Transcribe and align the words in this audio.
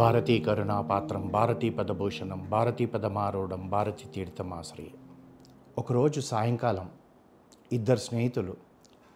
భారతీ 0.00 0.40
కరుణాపాత్రం 0.40 1.26
భారతీ 1.28 1.70
పదభూషణం 1.70 2.46
భారతీ 2.50 2.86
పదమారూఢం 2.86 3.68
భారతీ 3.68 4.04
తీర్థమాశ్రయ 4.14 4.86
ఒకరోజు 5.78 6.20
సాయంకాలం 6.20 6.90
ఇద్దరు 7.72 7.98
స్నేహితులు 7.98 8.56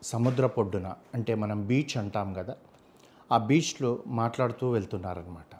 సముద్ర 0.02 0.46
పొడ్డున 0.46 0.94
అంటే 1.14 1.34
మనం 1.34 1.66
బీచ్ 1.66 1.96
అంటాం 1.96 2.32
కదా 2.32 2.56
ఆ 3.32 3.38
బీచ్లో 3.38 4.02
మాట్లాడుతూ 4.06 4.70
వెళ్తున్నారనమాట 4.70 5.52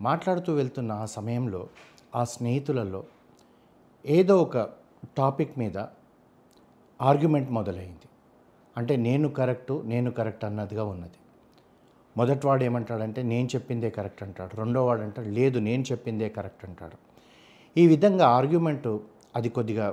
మాట్లాడుతూ 0.00 0.54
వెళ్తున్న 0.54 0.92
ఆ 0.92 1.04
సమయంలో 1.04 1.68
ఆ 2.14 2.24
స్నేహితులలో 2.24 3.04
ఏదో 4.06 4.42
ఒక 4.42 4.68
టాపిక్ 5.18 5.58
మీద 5.58 5.78
ఆర్గ్యుమెంట్ 7.00 7.50
మొదలైంది. 7.50 8.08
అంటే 8.76 8.96
నేను 8.96 9.28
కరెక్టు 9.28 9.82
నేను 9.86 10.10
కరెక్ట్ 10.10 10.44
అన్నదిగా 10.44 10.84
ఉన్నది. 10.84 11.18
మొదటివాడు 12.18 12.62
ఏమంటాడంటే 12.64 13.20
నేను 13.32 13.48
చెప్పిందే 13.54 13.90
కరెక్ట్ 13.90 14.22
అంటాడు. 14.22 14.52
రెండో 14.56 14.80
వాడు 14.86 15.02
అంటాడు 15.02 15.30
లేదు 15.38 15.58
నేను 15.58 15.84
చెప్పిందే 15.92 16.28
కరెక్ట్ 16.28 16.64
అంటాడు. 16.64 16.96
ఈ 17.76 17.84
విధంగా 17.86 18.26
ఆర్గ్యుమెంటు 18.38 18.92
అది 19.36 19.48
కొద్దిగా 19.48 19.86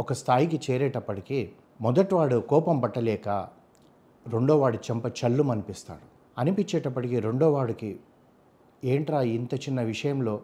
ఒక 0.00 0.12
స్థాయికి 0.12 0.58
చేరేటప్పటికి 0.66 1.38
మొదటివాడు 1.80 2.36
కోపం 2.52 2.76
పట్టలేక 2.80 3.28
రెండోవాడు 4.26 4.78
చెంప 4.86 5.06
చల్లు 5.20 5.44
అనిపిస్తాడు 5.50 6.06
అనిపించేటప్పటికీ 6.38 7.16
రెండోవాడికి 7.20 7.90
ఏంట్రా 8.84 9.20
ఇంత 9.36 9.54
చిన్న 9.54 9.80
విషయంలో 9.82 10.34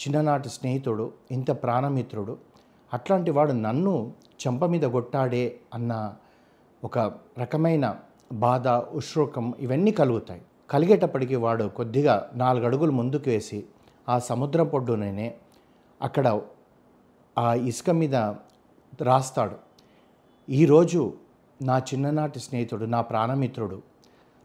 చిన్ననాటి 0.00 0.48
స్నేహితుడు 0.48 1.04
ఇంత 1.30 1.50
ప్రాణమిత్రుడు 1.62 2.34
అట్లాంటి 2.92 3.30
వాడు 3.30 3.52
నన్ను 3.52 3.94
చెంప 4.42 4.64
మీద 4.64 4.82
కొట్టాడే 4.82 5.44
అన్న 5.74 5.92
ఒక 6.84 6.98
రకమైన 7.38 7.86
బాధ 8.32 8.68
ఉష్రోకం 8.68 9.54
ఇవన్నీ 9.60 9.90
కలుగుతాయి. 9.90 10.42
కలిగేటప్పటికి 10.70 11.36
వాడు 11.36 11.64
కొద్దిగా 11.68 12.30
నాలుగు 12.34 12.64
అడుగులు 12.66 12.92
ముందుకు 12.92 13.30
వేసి 13.30 13.64
ఆ 14.08 14.18
సముద్రం 14.18 14.68
పొడ్డుననే 14.68 15.34
అక్కడ 16.02 16.40
ఆ 17.38 17.54
ఇసుక 17.54 17.90
మీద 17.90 18.16
రాస్తాడు. 19.02 19.56
ఈరోజు 20.50 21.14
నా 21.62 21.78
చిన్ననాటి 21.78 22.40
స్నేహితుడు 22.40 22.84
నా 22.84 23.00
ప్రాణమిత్రుడు 23.00 23.82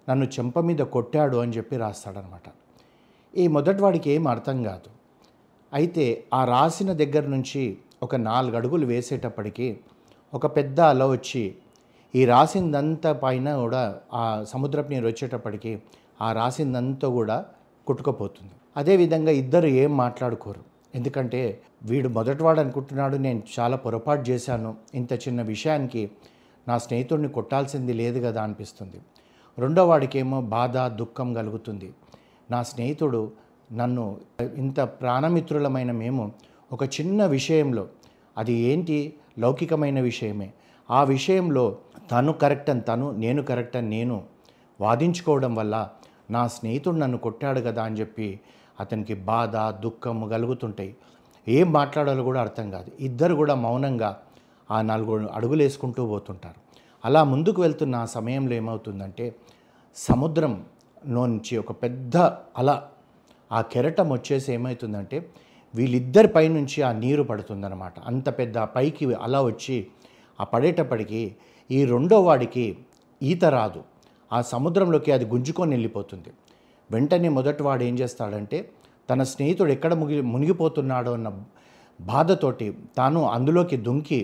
నన్ను 0.09 0.25
చెంప 0.25 0.59
మీద 0.59 0.77
కొట్టాడు 0.77 1.37
అని 1.37 1.51
చెప్పి 1.51 1.77
రాస్తాడనమాట. 1.77 2.43
ఈ 3.37 3.47
మొదటివాడికి 3.47 4.11
ఏం 4.11 4.27
అర్థం 4.27 4.63
కాదు. 4.63 4.89
అయితే 5.73 6.25
ఆ 6.33 6.45
రాసిన 6.45 6.93
దగ్గర 6.93 7.25
నుంచి 7.25 7.77
ఒక 8.03 8.15
నాలుగు 8.15 8.55
అడుగులు 8.55 8.85
వేసేటప్పటికి 8.85 9.79
ఒక 10.33 10.45
పెద్ద 10.55 10.81
అల 10.81 11.03
వచ్చి 11.05 11.55
ఈ 12.15 12.25
రాసిందంతా 12.25 13.13
పైన 13.13 13.55
కూడా 13.55 13.99
ఆ 14.13 14.43
సముద్రపు 14.43 14.89
నీరు 14.89 15.07
వచ్చేటప్పటికి 15.07 15.81
ఆ 16.21 16.31
రాసిందంతా 16.31 17.07
కూడా 17.07 17.45
కొట్టుకుపోతుంది. 17.87 18.51
అదేవిధంగా 18.77 19.31
ఇద్దరు 19.31 19.67
ఏం 19.67 19.97
మాట్లాడుకోరు. 19.97 20.63
ఎందుకంటే 20.95 21.61
వీడు 21.83 22.09
మొదటివాడు 22.09 22.59
అనుకుంటున్నాడు 22.59 23.15
నేను 23.15 23.41
చాలా 23.59 23.77
పొరపాటు 23.77 24.23
చేశాను 24.29 24.75
ఇంత 24.93 25.13
చిన్న 25.13 25.41
విషయానికి 25.41 26.11
నా 26.67 26.77
స్నేహితుడిని 26.77 27.29
కొట్టాల్సింది 27.29 27.93
లేదు 27.93 28.19
కదా 28.19 28.43
అనిపిస్తుంది. 28.43 28.99
రెండో 29.59 29.87
వాడికేమో 29.87 30.41
బాధ 30.41 30.77
దుఃఖం 30.77 31.33
కలుగుతుంది. 31.33 31.93
నా 32.51 32.63
స్నేహితుడు 32.63 33.31
నన్ను 33.71 34.17
ఇంత 34.55 34.79
ప్రాణమిత్రులమైన 34.79 35.91
మేము 35.91 36.31
ఒక 36.71 36.83
చిన్న 36.83 37.25
విషయంలో 37.25 37.87
అది 38.37 38.53
ఏంటి? 38.53 39.13
లౌకికమైన 39.39 39.99
విషయమే. 39.99 40.53
ఆ 40.91 41.03
విషయంలో 41.03 41.77
తను 42.11 42.33
కరెక్ట్ 42.33 42.69
అని 42.69 42.81
తను 42.81 43.11
నేను 43.11 43.41
కరెక్ట్ 43.43 43.77
అని 43.77 43.89
నేను 43.89 44.23
వాదించుకోవడం 44.81 45.55
వల్ల 45.55 45.89
నా 46.31 46.47
స్నేహితుడు 46.47 46.95
నన్ను 46.95 47.17
కొట్టాడు 47.17 47.59
కదా 47.59 47.83
అని 47.83 47.99
చెప్పి 47.99 48.39
అతనికి 48.79 49.13
బాధ 49.13 49.55
దుఃఖం 49.57 50.29
కలుగుతుంటాయి. 50.29 50.95
ఏం 51.47 51.71
మాట్లాడాలో 51.71 52.23
కూడా 52.23 52.41
అర్థం 52.41 52.71
కాదు. 52.71 52.91
ఇద్దరు 52.99 53.33
కూడా 53.35 53.55
మౌనంగా 53.55 54.11
ఆ 54.71 54.81
నాలుగు 54.81 55.27
అడుగులు 55.27 55.63
వేసుకుంటూ 55.63 56.07
పోతుంటారు. 56.07 56.59
అలా 57.05 57.23
ముందుకు 57.23 57.61
వెళ్తున్న 57.61 57.95
ఆ 57.95 58.05
సమయంలో 58.05 58.53
ఏమవుతుందంటే 58.53 59.35
సముద్రంలో 59.95 61.25
నుంచి 61.25 61.57
ఒక 61.57 61.71
పెద్ద 61.83 62.17
అల 62.57 62.81
ఆ 63.51 63.61
కెరటం 63.61 64.09
వచ్చేసి 64.11 64.53
ఏమవుతుందంటే 64.53 65.17
వీళ్ళిద్దరి 65.75 66.27
పైనుంచి 66.27 66.81
ఆ 66.81 66.91
నీరు 66.91 67.23
పడుతుందన్నమాట. 67.23 67.93
అంత 67.99 68.37
పెద్ద 68.37 68.57
పైకి 68.57 69.13
అలా 69.13 69.41
వచ్చి 69.41 69.87
ఆ 70.41 70.43
పడేటప్పటికి 70.43 71.35
ఈ 71.71 71.85
రెండో 71.85 72.21
వాడికి 72.21 72.77
ఈత 73.21 73.45
రాదు. 73.45 73.83
ఆ 74.31 74.39
సముద్రంలోకి 74.51 75.11
అది 75.11 75.25
గుంజుకొని 75.25 75.71
వెళ్ళిపోతుంది. 75.71 76.29
వెంటనే 76.89 77.29
మొదటి 77.29 77.63
వాడు 77.63 77.83
ఏం 77.83 77.95
చేస్తాడంటే 77.99 78.57
తన 79.09 79.23
స్నేహితుడు 79.23 79.71
ఎక్కడ 79.71 79.93
ముగి 79.93 80.17
మునిగిపోతున్నాడో 80.33 81.13
అన్న 81.13 81.29
బాధతోటి 81.99 82.67
తాను 82.97 83.21
అందులోకి 83.35 83.77
దుంకి 83.77 84.19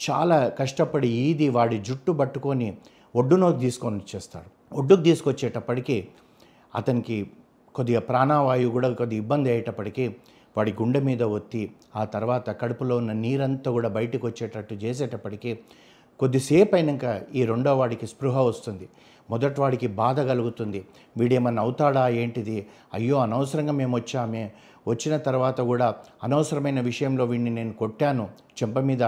చాలా 0.00 0.38
కష్టపడి 0.60 1.08
ఈది 1.24 1.48
వాడి 1.48 1.76
జుట్టు 1.88 2.12
పట్టుకొని 2.12 2.68
ఒడ్డునోకి 3.14 3.58
తీసుకొని 3.58 3.96
వచ్చేస్తాడు. 3.96 4.48
ఒడ్డుకు 4.72 5.02
తీసుకొచ్చేటప్పటికి 5.02 5.96
అతనికి 6.74 7.16
కొద్దిగా 7.74 8.00
ప్రాణవాయువు 8.00 8.72
కూడా 8.72 8.88
కొద్దిగా 9.00 9.20
ఇబ్బంది 9.22 9.48
అయ్యేటప్పటికీ 9.50 10.04
వాడి 10.56 10.72
గుండె 10.80 11.00
మీద 11.00 11.22
ఒత్తి 11.36 11.62
ఆ 11.96 12.02
తర్వాత 12.04 12.50
కడుపులో 12.60 12.94
ఉన్న 12.96 13.12
నీరంతా 13.24 13.68
కూడా 13.70 13.88
బయటకు 13.88 14.24
వచ్చేటట్టు 14.26 14.74
చేసేటప్పటికీ 14.74 15.50
కొద్దిసేపు 16.22 16.74
అయినాక 16.74 17.20
ఈ 17.34 17.44
రెండో 17.44 17.78
వాడికి 17.78 18.06
స్పృహ 18.06 18.40
వస్తుంది. 18.40 18.88
మొదటి 19.30 19.60
వాడికి 19.60 19.86
బాధ 19.86 20.20
కలుగుతుంది. 20.20 20.84
వీడేమన్నా 21.16 21.62
అవుతాడా? 21.62 22.08
ఏంటిది? 22.08 22.66
అయ్యో 22.94 23.16
అనవసరంగా 23.18 23.72
మేము 23.72 23.96
వచ్చామే. 23.96 24.52
వచ్చిన 24.88 25.16
తర్వాత 25.16 25.60
కూడా 25.60 25.94
అనవసరమైన 26.24 26.80
విషయంలో 26.80 27.24
వీడిని 27.24 27.50
నేను 27.50 27.72
కొట్టాను. 27.72 28.28
చెంప 28.58 28.78
మీద 28.78 29.02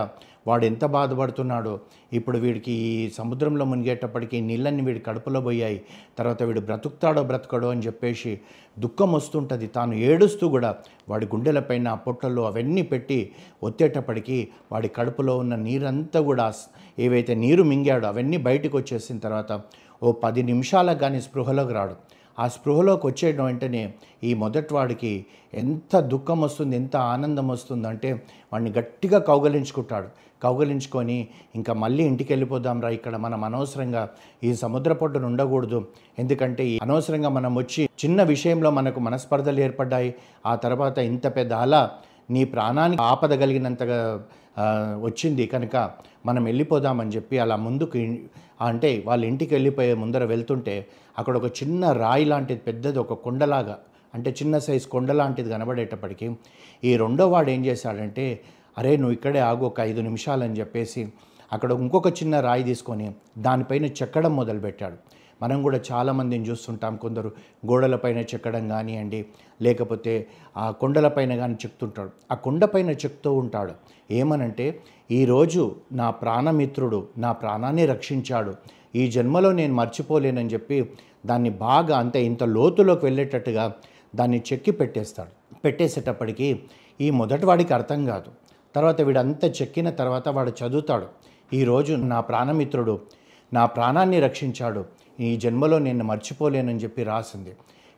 వాడు 0.47 0.65
ఎంత 0.65 0.85
బాధపడుతున్నాడో. 0.97 1.75
ఇప్పుడు 2.13 2.39
వీడికి 2.39 2.73
ఈ 2.73 3.11
సముద్రంలో 3.19 3.65
మునిగేటప్పటికి 3.65 4.41
నీళ్ళన్నీ 4.41 4.83
వీడి 4.83 5.01
కడుపులో 5.09 5.41
పోయాయి. 5.41 5.79
తర్వాత 6.19 6.43
వీడు 6.43 6.61
బ్రతుకుతాడో 6.61 7.23
బ్రతకడో 7.23 7.69
అని 7.75 7.85
చెప్పేసి 7.87 8.33
దుఃఖం 8.79 9.13
వస్తుంటుంది. 9.13 9.67
తాను 9.67 9.95
ఏడుస్తూ 9.95 10.49
కూడా 10.49 10.71
వాడి 11.09 11.27
గుండెలపైన 11.35 11.95
పొట్టల్లో 12.07 12.45
అవన్నీ 12.47 12.83
పెట్టి 12.83 13.21
ఒత్తేటప్పటికి 13.63 14.39
వాడి 14.73 14.89
కడుపులో 14.89 15.37
ఉన్న 15.39 15.55
నీరంతా 15.57 16.21
కూడా 16.21 16.49
ఏవైతే 16.99 17.35
నీరు 17.35 17.63
మింగాడో 17.63 18.07
అవన్నీ 18.09 18.37
బయటకు 18.49 18.77
వచ్చేసిన 18.79 19.19
తర్వాత 19.19 19.53
ఓ 20.03 20.13
పది 20.25 20.43
నిమిషాలకు 20.43 20.99
కానీ 20.99 21.19
స్పృహలోకి 21.21 21.73
రాడు. 21.73 21.95
ఆ 22.39 22.49
స్పృహలోకి 22.49 23.07
వచ్చేయడం 23.07 23.45
వెంటనే 23.45 23.95
ఈ 24.25 24.35
మొదటి 24.35 24.75
వాడికి 24.75 25.27
ఎంత 25.55 26.01
దుఃఖం 26.01 26.41
వస్తుంది 26.41 26.77
ఎంత 26.77 26.97
ఆనందం 26.97 27.49
వస్తుందంటే 27.49 28.13
వాడిని 28.53 28.73
గట్టిగా 28.79 29.19
కౌగలించుకుంటాడు. 29.19 30.09
కౌగలించుకొని 30.43 31.29
ఇంకా 31.55 31.73
మళ్ళీ 31.73 32.05
ఇంటికి 32.05 32.33
వెళ్ళిపోదాం 32.33 32.81
రా 32.81 32.89
ఇక్కడ 32.89 33.17
మనం 33.17 33.45
అనవసరంగా 33.45 34.09
ఈ 34.45 34.55
సముద్ర 34.55 34.93
పొట్టును 34.93 35.27
ఉండకూడదు. 35.27 35.89
ఎందుకంటే 36.19 36.67
ఈ 36.67 36.79
అనవసరంగా 36.83 37.29
మనం 37.29 37.55
వచ్చి 37.55 37.85
చిన్న 37.85 38.23
విషయంలో 38.23 38.71
మనకు 38.71 39.01
మనస్పర్ధలు 39.01 39.61
ఏర్పడ్డాయి. 39.61 40.15
ఆ 40.47 40.55
తర్వాత 40.55 40.99
ఇంత 40.99 41.37
పెద్ద 41.37 41.53
అలా 41.53 41.91
నీ 42.31 42.45
ప్రాణానికి 42.45 43.03
ఆపద 43.03 43.33
కలిగినంతగా 43.35 44.25
వచ్చింది. 45.07 45.45
కనుక 45.47 45.77
మనం 46.27 46.43
వెళ్ళిపోదామని 46.45 47.13
చెప్పి 47.17 47.39
అలా 47.39 47.57
ముందుకు 47.67 47.99
అంటే 48.61 48.91
వాళ్ళ 49.07 49.23
ఇంటికి 49.25 49.53
వెళ్ళిపోయే 49.55 49.95
ముందర 49.95 50.25
వెళ్తుంటే 50.25 50.75
అక్కడ 51.19 51.35
ఒక 51.37 51.49
చిన్న 51.61 51.93
రాయి 51.93 52.25
లాంటిది 52.25 52.61
పెద్దది 52.61 52.99
ఒక 52.99 53.15
కొండలాగా 53.25 53.77
అంటే 54.15 54.31
చిన్న 54.31 54.55
సైజు 54.59 54.87
కొండ 54.89 55.11
లాంటిది 55.13 55.49
కనబడేటప్పటికీ 55.51 56.27
ఈ 56.85 56.91
రెండో 56.97 57.25
వాడు 57.29 57.51
ఏం 57.51 57.63
చేశాడంటే 57.67 58.27
అరే 58.79 58.93
నువ్వు 58.97 59.15
ఇక్కడే 59.15 59.41
ఆగు 59.41 59.65
ఒక 59.67 59.81
ఐదు 59.81 60.01
నిమిషాలని 60.01 60.57
చెప్పేసి 60.61 61.03
అక్కడ 61.55 61.71
ఇంకొక 61.85 62.09
చిన్న 62.21 62.35
రాయి 62.47 62.65
తీసుకొని 62.71 63.07
దానిపైన 63.47 63.87
చెక్కడం 63.99 64.33
మొదలుపెట్టాడు. 64.41 64.97
మనం 65.43 65.59
కూడా 65.63 65.79
చాలామందిని 65.89 66.45
చూస్తుంటాం 66.51 66.95
కొందరు 66.97 67.31
గోడలపైన 67.69 68.21
చెక్కడం 68.31 68.65
కానివ్వండి 68.69 69.21
లేకపోతే 69.63 70.13
ఆ 70.57 70.67
కొండలపైన 70.81 71.33
కానీ 71.37 71.57
చెక్తుంటాడు 71.65 72.11
ఆ 72.33 72.35
కొండపైన 72.45 72.91
చెక్తూ 73.03 73.31
ఉంటాడు. 73.43 73.73
ఏమనంటే 74.11 74.67
ఈరోజు 75.19 75.63
నా 76.01 76.09
ప్రాణమిత్రుడు 76.23 77.01
నా 77.25 77.33
ప్రాణాన్ని 77.33 77.87
రక్షించాడు. 77.87 78.55
ఈ 79.01 79.05
జన్మలో 79.17 79.51
నేను 79.61 79.75
మర్చిపోలేనని 79.75 80.53
చెప్పి 80.55 80.79
దాన్ని 81.27 81.51
బాగా 81.67 81.95
అంతే 81.99 82.21
ఇంత 82.31 82.43
లోతులోకి 82.57 83.05
వెళ్ళేటట్టుగా 83.07 83.65
దాన్ని 84.15 84.41
చెక్కి 84.49 84.73
పెట్టేస్తాడు. 84.81 85.33
పెట్టేసేటప్పటికి 85.65 86.49
ఈ 87.01 87.11
మొదటి 87.21 87.47
వాడికి 87.47 87.73
అర్థం 87.75 88.01
కాదు. 88.07 88.31
తర్వాత 88.75 89.01
వీడంతా 89.01 89.49
చెక్కిన 89.49 89.89
తర్వాత 90.01 90.29
వాడు 90.29 90.53
చదువుతాడు. 90.61 91.07
ఈరోజు 91.55 91.95
నా 91.95 92.21
ప్రాణమిత్రుడు 92.21 93.01
నా 93.53 93.67
ప్రాణాన్ని 93.67 94.21
రక్షించాడు. 94.21 94.85
ఈ 95.21 95.37
జన్మలో 95.37 95.79
నేను 95.79 96.05
మర్చిపోలేనని 96.05 96.79
చెప్పి 96.79 97.03
రాసింది. 97.03 97.53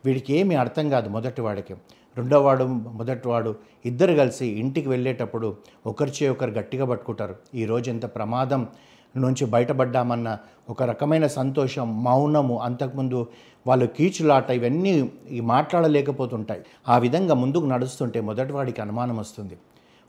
వీడికి 0.04 0.34
ఏమీ 0.34 0.54
అర్థం 0.54 0.90
కాదు 0.90 1.08
మొదటి 1.08 1.40
వాడికి. 1.40 1.74
రెండోవాడు 2.16 2.64
మొదటివాడు 2.64 3.56
ఇద్దరు 3.86 4.14
కలిసి 4.14 4.46
ఇంటికి 4.46 4.88
వెళ్ళేటప్పుడు 4.88 5.56
ఒకరిచే 5.86 6.28
ఒకరు 6.28 6.50
గట్టిగా 6.50 6.84
పట్టుకుంటారు. 6.84 7.36
ఈరోజు 7.54 7.90
ఎంత 7.90 8.06
ప్రమాదం 8.14 8.68
నుంచి 9.16 9.44
బయటపడ్డామన్న 9.44 10.38
ఒక 10.70 10.82
రకమైన 10.82 11.26
సంతోషం 11.26 12.04
మౌనము 12.04 12.58
అంతకుముందు 12.58 13.26
వాళ్ళు 13.66 13.86
కీచులాట 13.86 14.50
ఇవన్నీ 14.50 15.12
మాట్లాడలేకపోతుంటాయి. 15.40 16.60
ఆ 16.88 16.98
విధంగా 16.98 17.34
ముందుకు 17.34 17.66
నడుస్తుంటే 17.66 18.20
మొదటివాడికి 18.20 18.80
అనుమానం 18.80 19.16
వస్తుంది. 19.16 19.58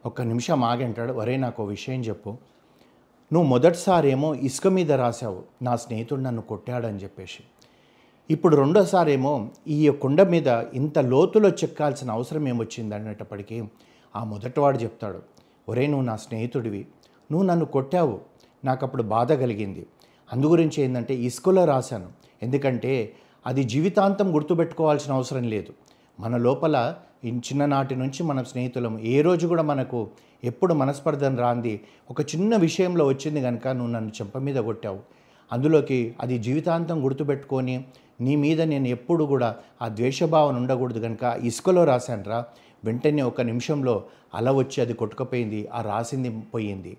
ఒక్క 0.05 0.21
నిమిషం 0.21 0.63
ఆగంటాడు. 0.63 1.13
వరే 1.13 1.37
నాకు 1.37 1.63
విషయం 1.63 2.01
చెప్పు. 2.01 2.37
నువ్వు 3.33 3.49
మొదటిసారేమో 3.49 4.35
ఇసుక 4.35 4.67
మీద 4.67 4.91
రాసావు 4.91 5.43
నా 5.61 5.75
స్నేహితుడు 5.75 6.19
నన్ను 6.19 6.41
కొట్టాడని 6.41 6.97
చెప్పేసి. 6.97 7.43
ఇప్పుడు 8.29 8.55
రెండోసారేమో 8.55 9.49
ఈ 9.67 9.89
కుండ 9.89 10.21
మీద 10.21 10.47
ఇంత 10.47 10.99
లోతులో 10.99 11.49
చెక్కాల్సిన 11.49 12.11
అవసరం 12.11 12.47
ఏమొచ్చింది 12.47 12.95
అనేటప్పటికీ 12.95 13.63
ఆ 14.15 14.23
మొదటివాడు 14.23 14.77
చెప్తాడు. 14.77 15.19
ఒరే 15.69 15.87
నువ్వు 15.87 16.05
నా 16.05 16.15
స్నేహితుడివి. 16.15 16.87
నువ్వు 17.31 17.47
నన్ను 17.47 17.65
కొట్టావు. 17.65 18.19
నాకు 18.65 18.85
అప్పుడు 18.85 19.03
బాధ 19.03 19.33
కలిగింది. 19.33 19.87
అందుగురించి 20.33 20.83
ఏంటంటే 20.83 21.15
ఇసుకలో 21.15 21.65
రాశాను. 21.65 22.07
ఎందుకంటే 22.43 23.13
అది 23.47 23.63
జీవితాంతం 23.63 24.35
గుర్తుపెట్టుకోవాల్సిన 24.35 25.13
అవసరం 25.13 25.43
లేదు. 25.43 25.73
మన 26.19 26.37
లోపల 26.37 26.95
చిన్ననాటి 27.25 27.95
నుంచి 27.95 28.23
మన 28.23 28.43
స్నేహితులం 28.43 28.99
ఏ 28.99 29.21
రోజు 29.21 29.47
కూడా 29.47 29.63
మనకు 29.63 30.07
ఎప్పుడు 30.43 30.73
మనస్పర్ధన 30.73 31.35
రాంది. 31.35 31.81
ఒక 32.09 32.21
చిన్న 32.21 32.55
విషయంలో 32.55 33.05
వచ్చింది 33.05 33.41
కనుక 33.41 33.67
నువ్వు 33.67 33.93
నన్ను 33.93 34.09
చెంప 34.09 34.37
మీద 34.37 34.55
కొట్టావు. 34.55 34.99
అందులోకి 35.53 36.15
అది 36.21 36.37
జీవితాంతం 36.37 37.05
గుర్తుపెట్టుకొని 37.05 37.85
నీ 38.21 38.35
మీద 38.35 38.61
నేను 38.61 38.87
ఎప్పుడు 38.87 39.23
కూడా 39.23 39.55
ఆ 39.81 39.87
ద్వేషభావన 39.87 40.55
ఉండకూడదు 40.55 40.99
కనుక 40.99 41.39
ఇసుకలో 41.43 41.83
రాశానురా. 41.83 42.45
వెంటనే 42.85 43.21
ఒక 43.21 43.41
నిమిషంలో 43.41 44.03
అల 44.35 44.51
వచ్చి 44.51 44.81
అది 44.81 44.93
కొట్టుకుపోయింది. 44.93 45.67
ఆ 45.73 45.81
రాసింది 45.81 46.29
పోయింది. 46.53 46.97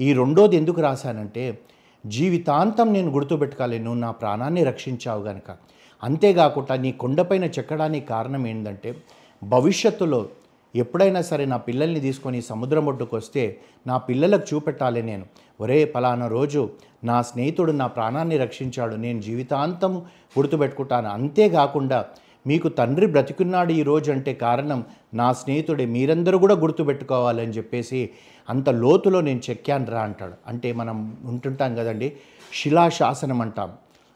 ఈ 0.00 0.12
రెండోది 0.12 0.56
ఎందుకు 0.56 0.80
రాశానంటే 0.80 1.58
జీవితాంతం 2.06 2.92
నేను 2.92 3.10
గుర్తుపెట్టుకోవాలి. 3.10 3.78
నువ్వు 3.78 4.00
నా 4.00 4.10
ప్రాణాన్ని 4.10 4.64
రక్షించావు 4.64 5.22
గనక. 5.22 5.56
అంతేకాకుండా 6.02 6.76
నీ 6.76 6.92
కొండపైన 6.92 7.44
చెక్కడానికి 7.44 8.06
కారణం 8.06 8.46
ఏంటంటే 8.46 8.96
భవిష్యత్తులో 9.42 10.28
ఎప్పుడైనా 10.76 11.22
సరే 11.22 11.44
నా 11.44 11.56
పిల్లల్ని 11.56 12.00
తీసుకొని 12.00 12.42
సముద్రం 12.42 12.86
ఒడ్డుకు 12.86 13.16
వస్తే 13.16 13.60
నా 13.86 13.98
పిల్లలకు 13.98 14.54
చూపెట్టాలి 14.54 15.02
నేను. 15.02 15.26
ఒరే 15.60 15.84
పలానా 15.84 16.26
రోజు 16.26 16.70
నా 17.04 17.22
స్నేహితుడు 17.22 17.72
నా 17.72 17.86
ప్రాణాన్ని 17.86 18.38
రక్షించాడు. 18.38 18.94
నేను 18.94 19.22
జీవితాంతం 19.22 19.98
గుర్తుపెట్టుకుంటాను. 20.38 21.08
అంతేకాకుండా 21.08 22.06
మీకు 22.46 22.68
తండ్రి 22.68 23.06
బ్రతికున్నాడు 23.06 23.72
ఈ 23.72 23.82
రోజు 23.82 24.12
అంటే 24.12 24.34
కారణం 24.34 24.84
నా 25.14 25.32
స్నేహితుడే. 25.32 25.86
మీరందరూ 25.86 26.38
కూడా 26.38 26.54
గుర్తుపెట్టుకోవాలని 26.54 27.52
చెప్పేసి 27.52 28.10
అంత 28.50 28.68
లోతులో 28.68 29.20
నేను 29.20 29.40
చెక్కాను 29.50 29.86
రా 29.90 30.00
అంటాడు. 30.00 30.32
అంటే 30.46 30.72
మనం 30.72 31.16
ఉంటుంటాం 31.24 31.76
కదండి 31.76 32.12
శిలాశాసనం 32.54 33.40
అంటాం. 33.40 33.72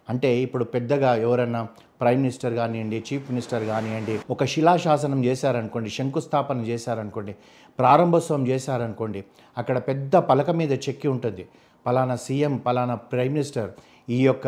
అంటే 0.08 0.38
ఇప్పుడు 0.38 0.64
పెద్దగా 0.64 1.14
ఎవరన్నా 1.14 1.68
ప్రైమ్ 2.02 2.22
మినిస్టర్ 2.24 2.54
కానివ్వండి 2.60 2.98
చీఫ్ 3.08 3.26
మినిస్టర్ 3.30 3.64
కానివ్వండి 3.72 4.14
ఒక 4.34 4.44
శిలాశాసనం 4.52 5.20
చేశారనుకోండి 5.28 5.90
శంకుస్థాపన 5.96 6.60
చేశారనుకోండి 6.70 7.34
ప్రారంభోత్సవం 7.78 8.44
చేశారనుకోండి 8.52 9.20
అక్కడ 9.56 9.76
పెద్ద 9.88 10.14
పలక 10.30 10.50
మీద 10.60 10.72
చెక్కి 10.86 11.08
ఉంటుంది. 11.14 11.44
పలానా 11.86 12.16
సీఎం 12.24 12.54
పలానా 12.66 12.94
ప్రైమ్ 13.12 13.34
మినిస్టర్ 13.36 13.70
ఈ 14.16 14.18
యొక్క 14.28 14.46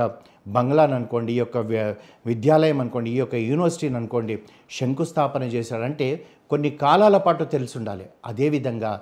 బంగ్లాని 0.57 0.95
అనుకోండి 0.99 1.31
ఈ 1.35 1.39
యొక్క 1.43 1.59
విద్యాలయం 2.31 2.79
అనుకోండి 2.85 3.11
ఈ 3.15 3.19
యొక్క 3.21 3.37
యూనివర్సిటీని 3.51 3.97
అనుకోండి 4.01 4.35
శంకుస్థాపన 4.79 5.45
చేశాడంటే 5.55 6.09
కొన్ని 6.51 6.71
కాలాల 6.83 7.17
పాటు 7.27 7.45
తెలిసి 7.55 7.75
ఉండాలి 7.81 8.07
అదేవిధంగా 8.31 8.93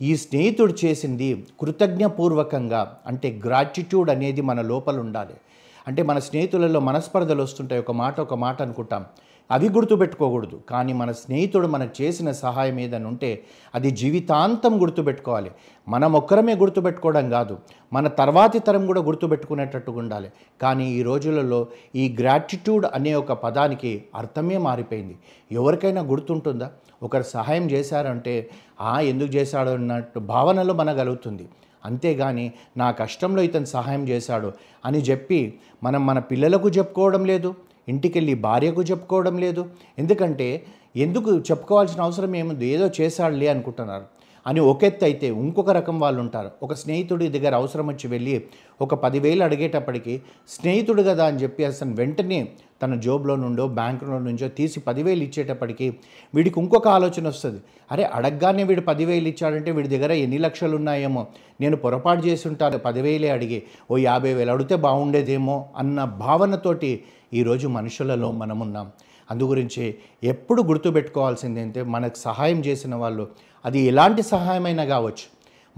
ఈ 0.00 0.12
స్నేహితుడు 0.24 0.74
చేసింది 0.82 1.28
కృతజ్ఞపూర్వకంగా 1.60 2.82
అంటే 3.10 3.28
గ్రాటిట్యూడ్ 3.44 4.10
అనేది 4.14 4.42
మన 4.50 4.60
లోపల 4.72 4.98
ఉండాలి. 5.00 5.36
అంటే 5.86 6.02
మన 6.02 6.18
స్నేహితులలో 6.18 6.80
మనస్పర్ధలు 6.80 7.42
వస్తుంటాయి. 7.42 7.82
ఒక 7.82 7.90
మాట 7.90 8.20
ఒక 8.20 8.34
మాట 8.34 8.62
అనుకుంటాం. 8.62 9.04
అవి 9.50 9.68
గుర్తుపెట్టుకోకూడదు. 9.68 10.60
కానీ 10.68 10.92
మన 10.92 11.12
స్నేహితుడు 11.12 11.66
మనకు 11.66 12.02
చేసిన 12.02 12.32
సహాయం 12.32 12.80
ఏదని 12.80 13.04
ఉంటే 13.04 13.42
అది 13.74 13.90
జీవితాంతం 13.90 14.82
గుర్తుపెట్టుకోవాలి. 14.82 15.50
మనం 15.88 16.12
ఒక్కరమే 16.12 16.54
గుర్తుపెట్టుకోవడం 16.54 17.30
కాదు. 17.30 17.58
మన 17.92 18.08
తర్వాతి 18.08 18.58
తరం 18.58 18.86
కూడా 18.86 19.00
గుర్తుపెట్టుకునేటట్టుగా 19.00 19.98
ఉండాలి. 19.98 20.30
కానీ 20.62 20.90
ఈ 20.90 21.02
రోజులలో 21.02 21.66
ఈ 21.96 22.16
గ్రాటిట్యూడ్ 22.20 22.86
అనే 22.94 23.14
ఒక 23.14 23.32
పదానికి 23.32 24.04
అర్థమే 24.14 24.58
మారిపోయింది. 24.58 25.18
ఎవరికైనా 25.52 26.02
గుర్తుంటుందా? 26.02 26.70
ఒకరు 27.02 27.22
సహాయం 27.22 27.70
చేశారంటే 27.70 28.50
ఆ 28.80 29.00
ఎందుకు 29.00 29.28
చేశాడు? 29.28 29.70
అన్నట్టు 29.70 30.18
భావనలో 30.18 30.74
మనగలుగుతుంది. 30.74 31.48
అంతేగాని 31.84 32.52
నా 32.76 32.90
కష్టంలో 32.90 33.42
ఇతను 33.42 33.64
సహాయం 33.64 34.08
చేశాడు 34.08 34.52
అని 34.84 34.98
చెప్పి 34.98 35.58
మనం 35.82 36.06
మన 36.06 36.18
పిల్లలకు 36.18 36.68
చెప్పుకోవడం 36.68 37.24
లేదు. 37.24 37.54
ఇంటికెళ్ళి 37.90 38.34
భార్యకు 38.46 38.82
చెప్పుకోవడం 38.82 39.36
లేదు. 39.38 39.64
ఎందుకంటే 39.98 40.48
ఎందుకు 40.96 41.30
చెప్పుకోవాల్సిన 41.50 42.00
అవసరం 42.02 42.32
ఏముంది? 42.36 42.66
ఏదో 42.76 42.88
చేశాడులే 43.00 43.48
అనుకుంటున్నారు. 43.48 44.06
అని 44.46 44.60
ఒక 44.60 44.84
ఎత్తు 44.84 45.04
అయితే 45.04 45.26
ఇంకొక 45.40 45.70
రకం 45.70 45.96
వాళ్ళు 46.00 46.20
ఉంటారు 46.20 46.50
ఒక 46.62 46.72
స్నేహితుడి 46.72 47.26
దగ్గర 47.28 47.54
అవసరం 47.54 47.86
వచ్చి 47.86 48.06
వెళ్ళి 48.08 48.34
ఒక 48.80 48.94
పదివేలు 48.94 49.42
అడిగేటప్పటికి 49.44 50.14
స్నేహితుడు 50.48 51.02
కదా 51.02 51.24
అని 51.24 51.40
చెప్పి 51.42 51.62
అసలు 51.64 51.92
వెంటనే 51.94 52.38
తన 52.82 52.94
జోబులో 53.00 53.34
నుండో 53.36 53.64
బ్యాంకులో 53.78 54.18
నుంచో 54.18 54.48
తీసి 54.58 54.78
పదివేలు 54.80 55.22
ఇచ్చేటప్పటికి 55.22 55.86
వీడికి 56.34 56.58
ఇంకొక 56.60 56.88
ఆలోచన 56.88 57.24
వస్తుంది. 57.28 57.60
అరే 57.92 58.04
అడగగానే 58.14 58.64
వీడు 58.64 58.80
పదివేలు 58.80 59.28
ఇచ్చాడంటే 59.28 59.70
వీడి 59.72 59.88
దగ్గర 59.88 60.12
ఎన్ని 60.24 60.38
లక్షలు 60.38 60.76
ఉన్నాయేమో 60.76 61.24
నేను 61.60 61.76
పొరపాటు 61.76 62.22
చేసి 62.26 62.46
ఉంటాను 62.48 62.78
పదివేలే 62.78 63.30
అడిగి 63.30 63.60
ఓ 63.90 63.96
యాభై 64.00 64.32
వేలు 64.34 64.52
అడిగితే 64.52 64.78
బాగుండేదేమో 64.86 65.58
అన్న 65.76 66.04
భావనతోటి 66.04 66.92
ఈరోజు 67.32 67.68
మనుషులలో 67.68 68.32
మనమున్నాం. 68.32 68.92
అందు 69.30 69.44
గురించి 69.44 69.94
ఎప్పుడు 70.24 70.62
గుర్తుపెట్టుకోవాల్సింది 70.62 71.60
అంటే 71.60 71.82
మనకు 71.82 72.18
సహాయం 72.18 72.60
చేసిన 72.60 72.94
వాళ్ళు 72.94 73.28
అది 73.64 73.80
ఎలాంటి 73.80 74.22
సహాయమైనా 74.22 74.84
కావచ్చు. 74.84 75.26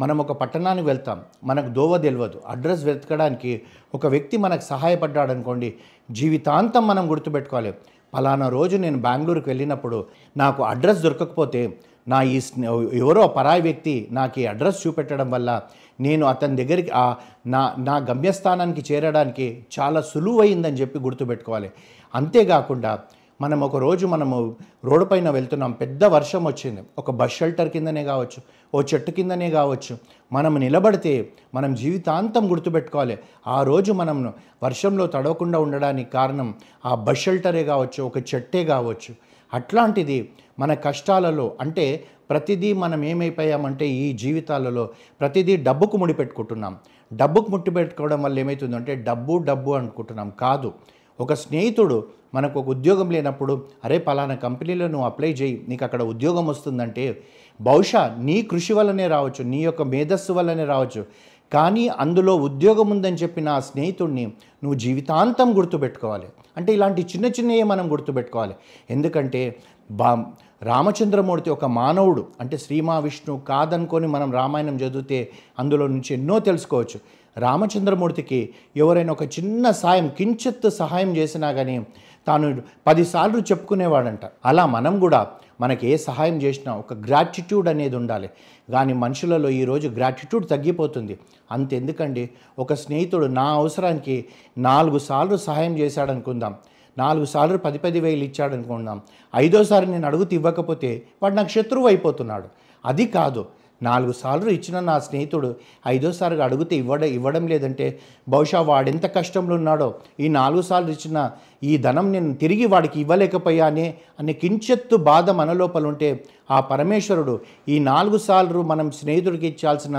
మనం 0.01 0.19
ఒక 0.19 0.33
పట్టణానికి 0.33 0.87
వెళ్తాం 0.87 1.21
మనకు 1.45 1.69
దోవ 1.69 1.99
తెలియదు 1.99 2.41
అడ్రస్ 2.47 2.85
వెతకడానికి 2.85 3.63
ఒక 3.95 4.07
వ్యక్తి 4.07 4.37
మనకు 4.37 4.63
సహాయపడ్డాడు 4.63 5.33
అనుకోండి 5.33 5.75
జీవితాంతం 6.11 6.87
మనం 6.87 7.11
గుర్తుపెట్టుకోవాలి. 7.11 7.75
పలానా 8.15 8.49
రోజు 8.49 8.77
నేను 8.77 8.99
బెంగళూరుకి 8.99 9.49
వెళ్ళినప్పుడు 9.51 10.07
నాకు 10.37 10.63
అడ్రస్ 10.63 11.03
దొరకకపోతే 11.03 11.79
నా 12.09 12.23
ఈ 12.23 12.41
స్నే- 12.41 12.89
ఎవరో 12.93 13.29
పరాయి 13.29 13.63
వ్యక్తి 13.63 14.09
నాకు 14.11 14.41
ఈ 14.41 14.47
అడ్రస్ 14.47 14.87
చూపెట్టడం 14.87 15.31
వల్ల 15.31 15.63
నేను 16.01 16.27
అతని 16.27 16.65
దగ్గరికి 16.65 16.91
ఆ 16.95 17.15
నా 17.47 17.75
నా 17.79 17.97
గమ్యస్థానానికి 17.97 18.95
చేరడానికి 18.95 19.67
చాలా 19.81 20.01
సులువైందని 20.01 20.77
చెప్పి 20.77 20.99
గుర్తుపెట్టుకోవాలి. 20.99 21.71
అంతేకాకుండా 22.15 22.99
మనం 23.41 23.61
ఒక 23.61 23.77
రోజు 23.77 24.07
మనము 24.07 24.57
రోడ్డు 24.85 25.05
పైన 25.05 25.31
వెళ్తున్నాం 25.31 25.73
పెద్ద 25.73 26.05
వర్షం 26.05 26.45
వచ్చింది. 26.45 26.81
ఒక 26.99 27.11
బస్ 27.11 27.33
షెల్టర్ 27.33 27.69
కిందనే 27.69 28.05
కావచ్చు 28.05 28.43
ఓ 28.75 28.83
చెట్టు 28.83 29.11
కిందనే 29.11 29.51
కావచ్చు. 29.51 29.99
మనం 30.33 30.59
నిలబడితే 30.59 31.29
మనం 31.55 31.75
జీవితాంతం 31.75 32.51
గుర్తుపెట్టుకోవాలి. 32.51 33.19
ఆ 33.47 33.63
రోజు 33.63 33.93
మనం 33.93 34.33
వర్షంలో 34.63 35.07
తడవకుండా 35.07 35.59
ఉండడానికి 35.59 36.11
కారణం 36.11 36.55
ఆ 36.87 36.95
బస్ 36.95 37.19
షెల్టరే 37.19 37.65
కావచ్చు 37.65 38.03
ఒక 38.03 38.19
చెట్టే 38.19 38.65
కావచ్చు. 38.65 39.32
అట్లాంటిది 39.53 40.29
మన 40.59 40.75
కష్టాలలో 40.75 41.53
అంటే 41.61 42.05
ప్రతిదీ 42.31 42.73
మనం 42.73 43.05
ఏమైపోయామంటే 43.05 43.89
ఈ 43.89 44.13
జీవితాలలో 44.13 44.91
ప్రతిదీ 45.21 45.57
డబ్బుకు 45.57 45.97
ముడిపెట్టుకుంటున్నాం 45.97 46.77
డబ్బుకు 47.13 47.51
ముట్టిపెట్టుకోవడం 47.51 48.23
వల్ల 48.23 48.39
ఏమవుతుందంటే 48.39 48.95
డబ్బు 48.95 49.39
డబ్బు 49.39 49.71
అనుకుంటున్నాం. 49.71 50.33
కాదు. 50.41 50.73
ఒక 51.21 51.33
స్నేహితుడు 51.33 52.05
మనకు 52.35 52.61
ఒక 52.61 52.69
ఉద్యోగం 52.69 53.11
లేనప్పుడు 53.11 53.63
అరే 53.85 53.99
పలానా 53.99 54.35
కంపెనీలో 54.35 54.89
నువ్వు 54.89 55.07
అప్లై 55.07 55.33
చేయి 55.33 55.65
నీకు 55.69 55.85
అక్కడ 55.85 56.03
ఉద్యోగం 56.03 56.47
వస్తుందంటే 56.47 57.23
బహుశా 57.61 58.17
నీ 58.21 58.43
కృషి 58.43 58.73
వల్లనే 58.73 59.09
రావచ్చు 59.09 59.45
నీ 59.45 59.65
యొక్క 59.65 59.83
మేధస్సు 59.83 60.33
వల్లనే 60.33 60.65
రావచ్చు. 60.65 61.05
కానీ 61.53 61.89
అందులో 61.89 62.37
ఉద్యోగం 62.37 62.91
ఉందని 62.91 63.17
చెప్పిన 63.17 63.49
ఆ 63.49 63.61
స్నేహితుడిని 63.61 64.25
నువ్వు 64.65 64.75
జీవితాంతం 64.75 65.57
గుర్తుపెట్టుకోవాలి. 65.57 66.27
అంటే 66.57 66.73
ఇలాంటి 66.73 67.03
చిన్న 67.03 67.27
చిన్నవి 67.27 67.63
మనం 67.63 67.93
గుర్తుపెట్టుకోవాలి. 67.93 68.55
ఎందుకంటే 68.91 69.57
బా 69.91 70.25
రామచంద్రమూర్తి 70.63 71.51
ఒక 71.51 71.65
మానవుడు. 71.65 72.27
అంటే 72.41 72.57
శ్రీ 72.59 72.81
మహావిష్ణువు 72.81 73.41
కాదనుకొని 73.41 74.07
మనం 74.07 74.33
రామాయణం 74.33 74.77
చదివితే 74.77 75.31
అందులో 75.59 75.87
నుంచి 75.87 76.15
ఎన్నో 76.15 76.39
తెలుసుకోవచ్చు. 76.39 77.01
రామచంద్రమూర్తికి 77.39 78.49
ఎవరైనా 78.77 79.13
ఒక 79.13 79.23
చిన్న 79.23 79.71
సాయం 79.71 80.09
కించిత్ 80.09 80.71
సహాయం 80.71 81.17
చేసినా 81.17 81.53
కానీ 81.53 81.87
తాను 82.27 82.63
పదిసార్లు 82.87 83.39
చెప్పుకునేవాడంట. 83.39 84.21
అలా 84.47 84.67
మనం 84.67 84.99
కూడా 84.99 85.27
మనకి 85.61 85.89
ఏ 85.89 85.97
సహాయం 85.97 86.43
చేసినా 86.43 86.77
ఒక 86.77 86.95
గ్రాటిట్యూడ్ 86.95 87.69
అనేది 87.69 87.97
ఉండాలి. 87.97 88.31
కానీ 88.73 88.93
మనుషులలో 88.93 89.49
ఈరోజు 89.49 89.89
గ్రాటిట్యూడ్ 89.89 90.49
తగ్గిపోతుంది. 90.49 91.19
అంతెందుకండి? 91.53 92.31
ఒక 92.59 92.75
స్నేహితుడు 92.75 93.27
నా 93.27 93.45
అవసరానికి 93.45 94.25
నాలుగు 94.59 94.99
సార్లు 94.99 95.37
సహాయం 95.37 95.79
చేశాడనుకుందాం. 95.79 96.55
నాలుగు 96.99 97.25
సార్లు 97.25 97.59
పది 97.59 97.79
పది 97.79 98.01
వేలు 98.01 98.25
ఇచ్చాడు 98.25 98.55
అనుకుందాం 98.55 99.01
ఐదోసారి 99.37 99.87
నేను 99.87 100.07
అడుగుతూ 100.07 100.37
ఇవ్వకపోతే 100.37 101.03
వాడు 101.23 101.35
నాకు 101.35 101.49
శత్రువు 101.49 101.87
అయిపోతున్నాడు. 101.87 102.49
అది 102.87 103.07
కాదు. 103.07 103.47
నాలుగు 103.83 104.13
సార్లు 104.13 104.51
ఇచ్చిన 104.51 104.81
నా 104.83 104.97
స్నేహితుడు 104.99 105.51
ఐదోసారిగా 105.89 106.43
అడిగితే 106.45 106.75
ఇవ్వడం 106.77 107.11
ఇవ్వడం 107.13 107.45
లేదంటే 107.47 107.87
బహుశా 108.29 108.61
వాడెంత 108.63 109.07
కష్టంలో 109.17 109.55
ఉన్నాడో 109.55 109.89
ఈ 110.21 110.29
నాలుగు 110.33 110.63
సార్లు 110.63 110.91
ఇచ్చిన 110.91 111.19
ఈ 111.63 111.73
ధనం 111.79 112.07
నేను 112.13 112.33
తిరిగి 112.35 112.67
వాడికి 112.67 112.97
ఇవ్వలేకపోయానే 113.01 113.87
అనే 114.19 114.35
కించెత్తు 114.43 114.97
బాధ 115.05 115.31
మన 115.37 115.53
లోపల 115.55 115.87
ఉంటే 115.87 116.11
ఆ 116.51 116.59
పరమేశ్వరుడు 116.71 117.35
ఈ 117.69 117.77
నాలుగు 117.85 118.19
సార్లు 118.25 118.63
మనం 118.71 118.87
స్నేహితుడికి 118.93 119.47
ఇచ్చాల్సిన 119.47 119.99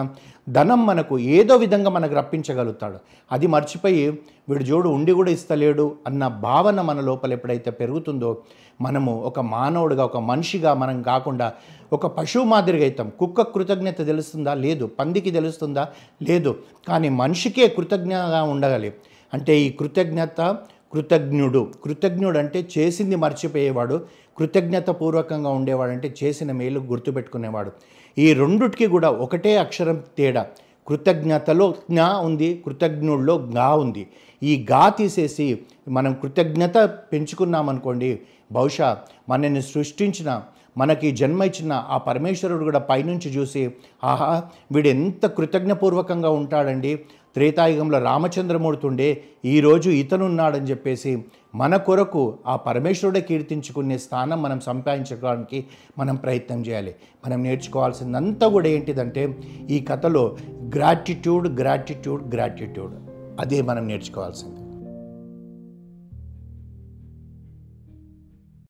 ధనం 0.49 0.85
మనకు 0.85 1.19
ఏదో 1.19 1.55
విధంగా 1.55 1.89
మనకు 1.89 2.15
రప్పించగలుగుతాడు. 2.15 2.97
అది 3.31 3.47
మర్చిపోయి 3.47 4.09
వీడు 4.49 4.63
జోడు 4.63 4.89
ఉండి 4.89 5.11
కూడా 5.11 5.31
ఇస్తలేడు 5.31 5.95
అన్న 6.07 6.27
భావన 6.27 6.81
మన 6.81 6.99
లోపల 6.99 7.33
ఎప్పుడైతే 7.33 7.71
పెరుగుతుందో 7.71 8.37
మనము 8.81 9.21
ఒక 9.21 9.39
మానవుడిగా 9.39 10.05
ఒక 10.05 10.17
మనిషిగా 10.17 10.73
మనం 10.73 11.01
కాకుండా 11.01 11.53
ఒక 11.93 12.07
పశువు 12.07 12.43
మాదిరిగా 12.43 12.83
అవుతాం. 12.83 13.11
కుక్క 13.19 13.41
కృతజ్ఞత 13.41 14.05
తెలుస్తుందా? 14.05 14.53
లేదు. 14.53 14.91
పందికి 14.99 15.31
తెలుస్తుందా? 15.31 15.87
లేదు. 16.23 16.59
కానీ 16.87 17.09
మనిషికే 17.09 17.67
కృతజ్ఞగా 17.67 18.43
ఉండగలి. 18.43 18.93
అంటే 19.33 19.59
ఈ 19.59 19.69
కృతజ్ఞత 19.69 20.57
కృతజ్ఞుడు. 20.93 21.61
కృతజ్ఞుడు 21.83 22.37
అంటే 22.37 22.67
చేసింది 22.77 23.15
మర్చిపోయేవాడు 23.15 23.95
కృతజ్ఞత 24.37 24.89
పూర్వకంగా 24.89 25.49
ఉండేవాడు 25.49 25.91
అంటే 25.91 26.13
చేసిన 26.23 26.51
మేలు 26.51 26.79
గుర్తుపెట్టుకునేవాడు. 26.79 27.71
ఈ 28.17 28.33
రెండుటికి 28.33 28.87
కూడా 28.87 29.09
ఒకటే 29.25 29.57
అక్షరం 29.57 30.03
తేడా. 30.17 30.45
కృతజ్ఞతలో 30.87 31.73
జ్ఞా 31.89 32.07
ఉంది 32.19 32.61
కృతజ్ఞుల్లో 32.65 33.35
గా 33.57 33.75
ఉంది. 33.75 34.07
ఈ 34.43 34.65
గా 34.71 34.89
తీసేసి 34.89 35.59
మనం 35.87 36.13
కృతజ్ఞత 36.13 36.77
పెంచుకున్నామనుకోండి 37.11 38.19
బహుశా 38.51 38.97
మనల్ని 39.29 39.61
సృష్టించిన 39.61 40.41
మనకి 40.77 41.11
జన్మ 41.11 41.43
ఇచ్చిన 41.43 41.73
ఆ 41.89 41.97
పరమేశ్వరుడు 41.97 42.63
కూడా 42.63 42.79
పైనుంచి 42.79 43.29
చూసి 43.31 43.63
ఆహా 44.03 44.29
వీడు 44.71 44.87
ఎంత 44.87 45.25
కృతజ్ఞపూర్వకంగా 45.25 46.29
ఉంటాడండి 46.29 46.91
త్రేతాయుగంలో 47.33 47.99
రామచంద్రమూర్తి 47.99 48.87
ఉండే 48.87 49.23
ఈరోజు 49.45 49.89
ఇతనున్నాడని 49.89 50.69
చెప్పేసి 50.69 51.23
మన 51.55 51.75
కొరకు 51.75 52.37
ఆ 52.47 52.55
పరమేశ్వరుడే 52.55 53.21
కీర్తించుకునే 53.21 53.97
స్థానం 53.97 54.41
మనం 54.41 54.59
సంపాదించుకోవడానికి 54.59 55.65
మనం 55.97 56.15
ప్రయత్నం 56.15 56.61
చేయాలి. 56.61 56.95
మనం 57.27 57.43
నేర్చుకోవాల్సిందంతా 57.43 58.47
కూడా 58.47 58.67
ఏంటిదంటే 58.67 59.37
ఈ 59.69 59.79
కథలో 59.79 60.37
గ్రాటిట్యూడ్ 60.75 61.59
గ్రాటిట్యూడ్ 61.59 62.35
గ్రాటిట్యూడ్ 62.35 62.93
అదే 63.39 63.61
మనం 63.61 63.87
నేర్చుకోవాల్సింది. 63.87 64.62